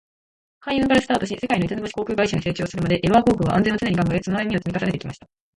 [0.61, 5.29] 海運からスタートし、世界の五つ星航空会社に成長するまで、エバー航空は「安全」を常に考え、その歩みを積み重ねてきました。